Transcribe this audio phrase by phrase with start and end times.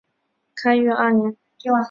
[0.55, 1.37] 开运二年。